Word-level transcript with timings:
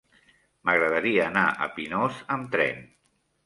M'agradaria 0.69 1.29
anar 1.33 1.45
a 1.51 1.69
Pinós 1.77 2.19
amb 2.39 2.51
tren. 2.59 2.85